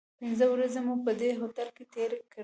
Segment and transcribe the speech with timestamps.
[0.19, 2.39] پنځه ورځې مو په دې هوټل کې تیرې کړې.